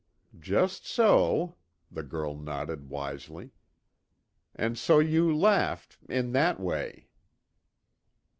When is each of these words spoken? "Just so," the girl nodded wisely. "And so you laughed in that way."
"Just 0.39 0.87
so," 0.87 1.57
the 1.91 2.01
girl 2.01 2.35
nodded 2.35 2.89
wisely. 2.89 3.51
"And 4.55 4.75
so 4.75 4.97
you 4.97 5.31
laughed 5.37 5.99
in 6.09 6.31
that 6.31 6.59
way." 6.59 7.09